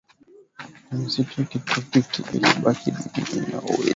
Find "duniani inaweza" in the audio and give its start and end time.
2.93-3.89